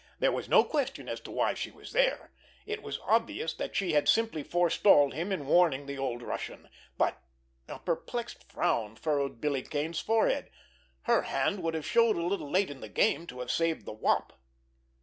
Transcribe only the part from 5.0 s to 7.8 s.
him in warning the old Russian; but—a